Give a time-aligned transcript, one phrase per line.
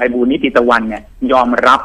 [0.00, 1.02] ไพบูลย์นิติตะวันเนี่ย
[1.32, 1.80] ยอมรับ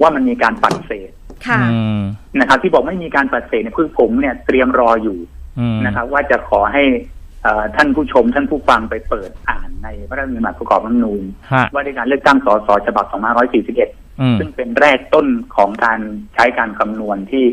[0.00, 1.10] ว่ามันมีการปัดเศษ
[1.46, 2.00] ค่ะอืม
[2.40, 5.18] นะครับ ที่บอกไม่มีการปัดเศษเนี่ยคือผมเนี่ยเตรียมรออยู่
[5.58, 6.84] อืมนะครับ ว่าจะขอให้
[7.42, 11.22] เอ่อท่านผู้ชมท่านผู้ฟังไปเปิดอ่านในพระราชบัญญัติประกอบรัฐธรรมนูญ
[11.52, 13.04] ฮะว่าด้วยการเลือกตั้งสสฉบับ
[13.62, 15.26] 2541อืมซึ่งเป็นแรกต้น
[15.56, 16.00] ของการ
[16.34, 17.44] ใช้การคำนวณที่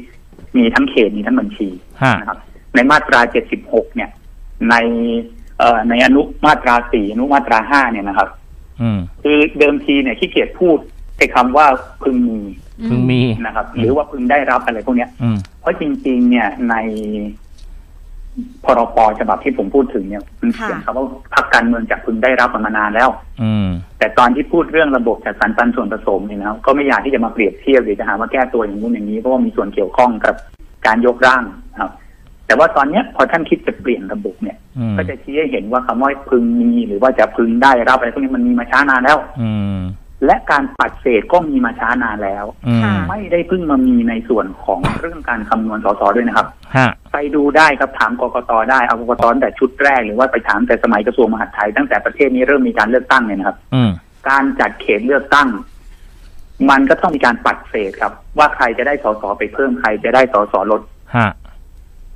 [0.57, 1.69] มีทั้งเขตมีทั้งบัญชี
[2.03, 2.39] ฮะนะครับ
[2.75, 3.19] ในมาตรา
[3.59, 4.09] 76 เนี่ย
[4.69, 4.75] ใน
[5.59, 8.46] เอ่อในอนุมาตรา 4 อนุมาตรา 5 เนี่ยนะครับอืม
[9.23, 10.77] คือเดิมทีเนี่ยขี้เกียจพูด
[11.17, 11.65] ไอ้คำว่า
[12.03, 12.39] พึงมี
[12.85, 16.75] เพิ่งมีนะครับ หรือว่าพึงได้รับอะไรพวกเนี้ยอืมเพราะจริง ๆ เนี่ยใน
[18.65, 23.09] พรปฉบับที่ผมพูดถึงเนี่ยมันเขียนค่ะคำว่าพักการเมืองจะพึงได้รับมานานแล้ว
[23.41, 23.67] อืม
[23.99, 30.35] แต่ตอนที่พูดเรื่องระบบจัดสรรปันส่วนผสมเนี่ยนะครับก็ไม่อยากที่จะมาเปรียบเทียบหรือจะหาว่าแก้ตัวอย่างนู้นอย่างนี้เพราะว่ามีส่วนเกี่ยวข้องกับ
[30.87, 31.43] การยกร่าง
[31.79, 31.91] ครับ
[32.47, 34.66] แต่ว่าตอนเนี้ยพอท่านคิดจะเปลี่ยนระบบเนี่ยอืม
[34.97, 39.79] ก็จะชี้ให้เห็นว่าคำว่าพึงมีหรือว่าจะพึงได้รับอะไรพวกนี้มันมีมาช้านานแล้ว อืม
[40.25, 53.91] และการปัดเศษก็มีมาช้านานแล้วอืมค่ะไม่ได้เพิ่งมามีในส่วนของเรื่องการคำนวณสสด้วยนะครับฮะไปดูได้ครับถามกกตได้เอากกตตั้งแต่ชุดแรกหรือว่าไปถามแต่สมัยกระทรวงมหาดไทยตั้งแต่ประเทศนี้เริ่มมีการเลือกตั้งเนี่ยนะครับอืม
[54.29, 55.49] การจัดเขตเลือกตั้ง
[56.69, 60.81] มันก็ต้องมีการปัดเศษครับ ว่าใครจะได้สสไปเพิ่มใครจะได้สสลด
[61.15, 61.29] ฮะ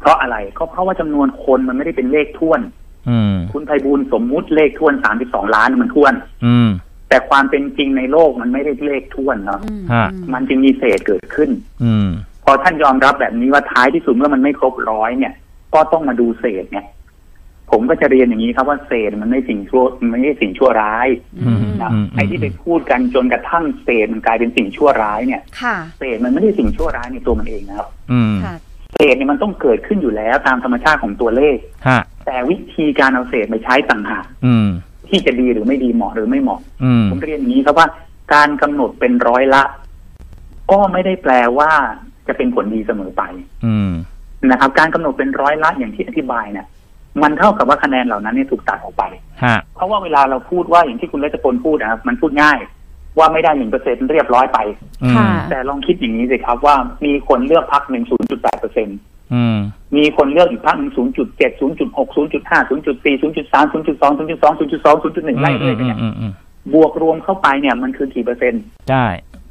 [0.01, 2.61] เพราะอะไรก็เพราะว่าจำนวนคนมันไม่ได้เป็นเลขท้วน
[3.09, 6.13] อืมคุณไพบูลย์สมมุติเลขท้วนสามสิบสองล้านมันท้วน
[6.45, 6.69] อืม
[7.09, 11.49] แต่ความเป็นจริงในโลกมันไม่ได้เลขท้วนเนาะอืมฮะมันจึงมีเศษเกิดขึ้น
[11.83, 12.07] อืม
[12.43, 15.33] พอท่านยอมรับแบบนี้ว่าท้ายที่สุดเมื่อมันไม่ครบร้อยเนี่ย
[15.73, 16.85] ก็ต้องมาดูเศษเนี่ย
[17.71, 21.07] ผมก็จะเรียนอย่างนี้ครับว่าเศษมันไม่สิ่งชั่วมันไม่ใช่สิ่งชั่วร้าย
[21.45, 28.55] อืมนะอืมไอ้ที่ไปพูดกันจนกระทั่งเศษมันกลายเป็นสิ่งชั่วร้ายเนี่ยค่ะเศษมันไม่ได้สิ่งชั่วร้ายในตัวมันเองนะครับอืมค่ะ
[28.93, 34.67] เศษเนี่ยมันต้องเกิดขึ้นอยู่แล้วตามธรรมชาติของตัวเลขฮะแต่วิธีการเอาเศษไปใช้ต่างหากอืม
[35.09, 37.87] ที่จะดีหรือไม่ดีเหมาะหรือไม่เหมาะอืมผมเรียนอย่างนี้ครับว่า
[38.33, 39.63] การกำหนดเป็นร้อยละ
[40.71, 41.71] ก็ไม่ได้แปลว่า
[42.27, 43.23] จะเป็นผลดีเสมอไป
[43.65, 43.91] อืม
[44.51, 46.67] นะครับ การกำหนดเป็นร้อยละอย่างที่อธิบายเนี่ย
[47.23, 49.03] มันเท่ากับว่าคะแนนเหล่านั้นเนี่ยถูกตัดออกไป
[49.43, 52.57] ฮะเพราะว่าเวลาเราพูดว่าอย่างที่คุณรัชพลพูดนะครับ มันพูดง่าย
[53.17, 54.59] ว่าไม่ได้หนึ่งเปอร์เซ็นเรียบร้อยไป
[55.03, 58.87] อืมค่ะแต่ลองคิดอย่างนี้สิครับว่ามีคนเลือกพักหนึ่งศูนย์จุดแปดเปอร์เซ็น
[59.33, 59.57] อืม
[59.95, 66.33] มีคนเลือกอีกพักหนึ่งศูนย์จุดเจ็ดศูนย์จุดหกศูนย์จุดห้าศูนย์จุดสี่ศูนย์จุดสามศูนย์จุดสองศูนย์จุดสองศูนย์จุดสองศูนย์จุดหนึ่งไล่เรื่อยไปเนี่ยอืมอืม
[66.73, 69.05] บวกรวมเข้าไปเนี่ยมันคือกี่เปอร์เซ็นต์ใช่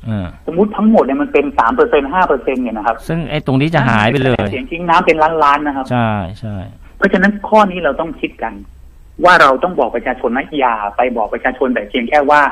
[0.09, 6.11] อืมสมมติทั้งหมดเนี่ยมันเป็นสามเปอร์เซ็นห้าเปอร์เซ็นเนี่ยนะครับ ซึ่งไอ้ตรงนี้จะหายไปเลยเสียงทิ้งน้ำเป็นล้านล้านๆนะครับ ใช่
[6.41, 6.57] ใช่
[6.97, 8.55] เพราะฉะนั้นข้อนี้เราต้องคิดกัน
[9.25, 12.43] ว่าเราต้องบอกประชาชนนะอย่าไปบอกประชาชนแต่เพียงแค่ว่า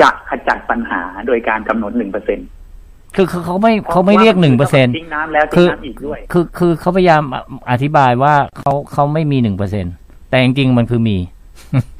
[0.00, 2.38] จะขจัดปัญหาโดยการกำหนดหนึ่งเปอร์เซ็น
[3.16, 7.22] คือคือเขาไม่เขาไม่เรียกหนึ่งเปอร์เซ็นทิ้งน้ำแล้วคืทิ้งอน้ำอีกด้วยคือคือเขาพยายาม
[7.70, 9.86] อธิบายว่าเขาเขาไม่มีหนึ่งเปอร์เซ็น
[10.30, 11.16] แต่จริงๆมันคือมี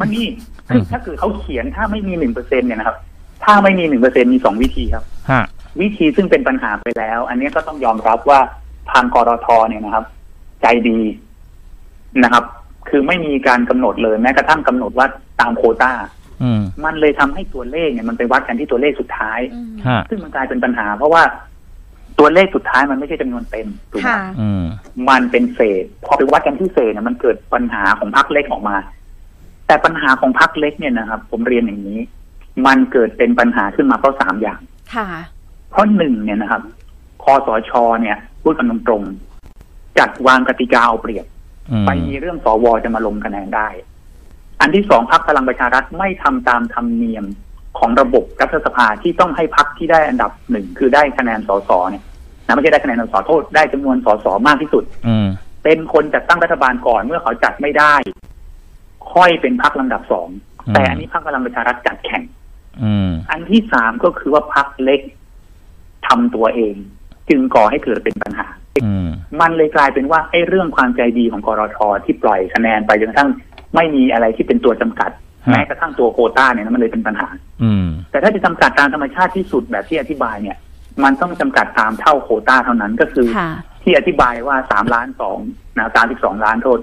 [0.00, 0.26] มันนี่
[0.68, 2.96] คือถ้าเกิดเขาเขียนถ้าไม่มีหนึ่งเปอร์เซ็นเนี่ยนะครับ
[3.44, 5.42] ถ้าไม่มีหนึ่งเปอร์เซ็นมีสองวิธีครับฮะ
[5.80, 8.40] วิธีซึ่งเป็นปัญหาไปแล้ว อันนี้ก็ต้องยอมรับว่า
[8.92, 10.04] ทางกรทเนี่ยนะครับ
[10.62, 10.98] ใจดี
[12.24, 12.44] นะครับ
[12.88, 15.06] คือไม่มีการกำหนดเลยแม้กระทั่งกำหนดว่า
[15.40, 15.92] ตามโควต้า
[16.23, 16.23] อื
[16.58, 21.22] มมันเลยทำให้ตัวเลขเนี่ยมันไปวัดกันที่ตัวเลขสุดท้ายอืมฮะซึ่งมันกลายเป็นปัญหา เพราะว่า
[22.18, 24.64] ตัวเลขสุดท้ายมันไม่ใช่จำนวนเต็มถูกไหมค่ะอืม
[25.08, 28.76] มันเป็นเศษ พอไปวัดกันที่เศษเนี่ยมันเกิดปัญหาของพรรคเล็กออกมา
[29.66, 32.00] แต่ปัญหาของพรรคเล็กเนี่ยนะครับ ผมเรียนอย่างนี้
[32.66, 34.60] มันเกิดเป็นปัญหาขึ้นมาเพราะสามอย่าง
[34.94, 35.06] ค่ะ
[35.70, 36.62] เพราะหนึ่งเนี่ยนะครับ
[37.22, 37.70] คอสช
[38.00, 41.26] เนี่ยพูดกันตรงๆจัดวางกติกาเอาเปรียบ
[41.70, 43.68] อืมไปมีเรื่องสวจะมาลงคะแนนได้
[44.60, 47.24] อันที่สองพักพลังประชารัฐไม่ทำตามธรรมเนียม
[47.78, 52.04] ของระบบรัฐสภาที่ต้องให้พักที่ได้อันดับหนึ่งคือได้คะแนนสสเนี่ย
[52.46, 55.26] นะไม่ใช่ได้คะแนนสสโทษได้จำนวนสสมากที่สุด อืม
[55.64, 57.94] เป็นคนจัดตั้งรัฐบาลก่อนเมื่อเขาจัดไม่ได้
[59.12, 60.28] ค่อยเป็นพักลำดับสอง
[60.74, 62.22] แต่อันนี้พักพลังประชารัฐจัดแข่ง
[62.82, 65.00] อืมอันที่สามก็คือว่าพักเล็ก
[66.06, 66.74] ทำตัวเอง
[67.28, 68.46] จึงก่อให้เกิดเป็นปัญหา
[68.82, 69.06] อืม
[69.40, 73.30] มันเลยกลายเป็นว่าไอ้เรื่องความใจดีของกรทที่ปล่อยคะแนนไปจนกระทั่ง
[73.74, 75.10] ไม่มีอะไรที่เป็นตัวจำกัด
[75.46, 77.28] ฮะแม้กระทั่งตัวโควต้าเนี่ยนะมันเลยเป็นปัญหา
[77.62, 80.56] อืม แต่ถ้าจะจำกัดตามธรรมชาติที่สุดแบบที่อธิบายเนี่ย
[81.04, 83.50] มันต้องจำกัดตามเท่าโควต้าเท่านั้นก็คือค่ะ
[83.82, 85.38] ที่อธิบายว่าสามล้านสอง
[85.78, 86.78] นะสามสิบสองล้านโทษ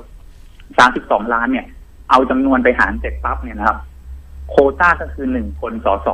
[0.78, 1.66] สามสิบสองล้านเนี่ย
[2.10, 3.78] เอาจำนวนไปหารเสร็จปั๊บเนี่ยนะครับ
[4.50, 6.08] โควต้าก็คือหนึ่งคนสส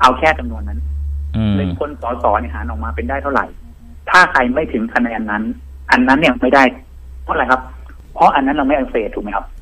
[0.00, 0.80] เอาแค่จำนวนนั้น
[1.36, 3.46] อืมหนึ่งคนสสเนี่ยหารออกมาเป็นได้เท่าไหร่
[4.10, 5.42] ถ้าใครไม่ถึงคะแนนนั้น
[5.90, 6.64] อันนั้นเนี่ยไม่ได้
[7.22, 7.60] เพราะอะไรครับ
[8.14, 9.57] เพราะอันนั้นเราไม่เอาเศษถูกไหมครับค่ะ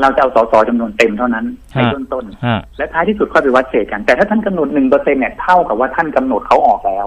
[0.00, 1.44] เราจะเอาสสจำนวนเต็มเท่านั้น
[1.74, 7.06] ในฮะเบื้องต้นฮะและท้ายที่สุดค่อยไปวัดเศษกัน แต่ถ้าท่านกำหนดหนึ่งเปอร์เซ็นเนี่ยเท่ากับว่าท่านกำหนดเขาออกแล้ว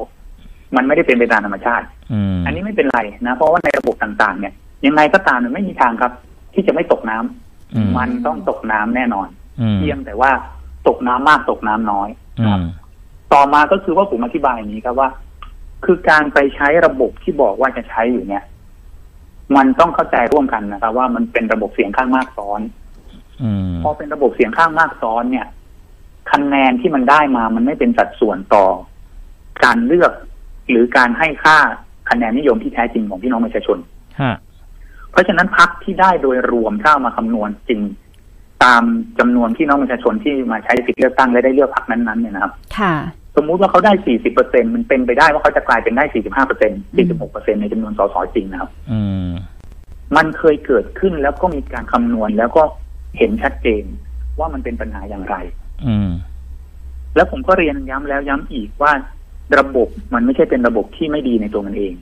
[0.76, 4.54] มันไม่ได้เป็นไปตามธรรมชาติอืมอันนี้ไม่เป็นไรนะ เพราะว่าในระบบต่างๆ เนี่ย
[4.86, 6.12] ยังไงก็ตามมันไม่มีทางครับ
[6.54, 9.28] ที่จะไม่ตกน้ำอืมมันต้องตกน้ำแน่นอน
[9.62, 10.32] อืมเพียงแต่ว่า
[10.88, 12.10] ตกน้ำมากตกน้ำน้อย
[12.40, 12.64] อืม
[13.34, 15.10] ต่อมาก็คือว่าผมอธิบายอย่างนี้ครับว่า
[15.86, 18.44] คือการไปใช้ระบบที่บอกว่าจะใช้อยู่เนี่ย
[19.56, 22.62] มันต้องเข้าใจร่วมกันนะครับ ว่ามันเป็นระบบเสียงข้างมากซ้อน
[23.44, 25.48] อืมพอเป็นระบบเสียงข้างมากซ้อนเนี่ย
[26.32, 28.66] คะแนนที่มันได้มามันไม่เป็นสัดส่วนต่อ
[29.64, 30.12] การเลือก
[30.70, 31.58] หรือการให้ค่า
[32.10, 33.78] คะแนนนิยมที่แท้จริงของพี่น้องประชาชน
[34.22, 34.36] ฮะ
[35.12, 37.82] เพราะฉะนั้นพักที่ได้โดยรวมถ้าเอามาคำนวณจริง
[38.64, 38.84] ตาม
[39.20, 42.96] จำนวนพี่น้องประชาชนที่มาใช้สิทธิเลือกตั้งและได้เลือกพรรคนั้นๆเนี่ยนะครับ ค่ะ
[43.36, 46.72] สมมุติว่าเขาได้ 40เปอร์เซ็นมันเป็นไปได้ว่าเขาจะกลายเป็นได้ 45เปอร์เซ็น
[47.02, 49.30] 46เปอร์เซ็นในจำนวนสสจริงนะครับอืม
[50.16, 52.64] มันเคยเกิดขึ้นแล้วก็มีการคำนวณแล้วก็
[53.18, 53.84] เห็นชัดเจน
[54.40, 55.36] ว่ามันเป็นปัญหาอย่างไร
[55.86, 56.10] อืม
[57.16, 58.92] แล้วผมก็เรียนย้ำแล้วย้ำอีกว่า
[59.60, 61.94] ระบบมันไม่ใช่เป็นระบบที่ไม่ดีในตัวมันเอง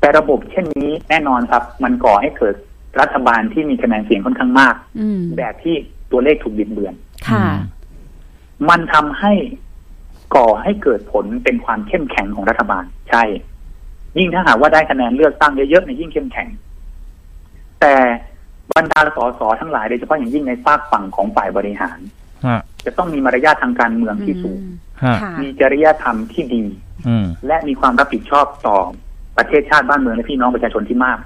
[0.00, 2.54] แต่ระบบเช่นนี้แน่นอนครับ มันก่อให้เกิด
[3.00, 5.74] รัฐบาลที่มีคะแนนเสียงค่อนข้างมากอืมแบบที่
[6.12, 6.94] ตัวเลขถูกบิดเบือน
[7.28, 7.46] ค่ะ
[8.68, 9.32] มันทำให้
[10.36, 13.22] ก่อให้เกิดผลเป็นความเข้มแข็งของรัฐบาล ใช่
[14.18, 16.48] ยิ่งถ้าหากว่าได้คะแนนเลือกตั้งเยอะๆในยยิ่งเข้มแข็ง
[17.80, 17.94] แต่
[18.76, 21.98] บรรดาสสทั้งหลายโดยเฉพาะอย่างยิ่งในฝากฝั่งของฝ่ายบริหาร
[22.46, 24.60] ฮะจะต้องมีมารยาททางการเมืองที่สูง
[25.04, 26.64] ฮะค่ะมีจริยธรรมที่ดี
[27.08, 28.78] อืมและมีความรับผิดชอบต่อ
[29.36, 31.18] ประเทศชาติบ้านเมืองและพี่น้องประชาชนที่มาก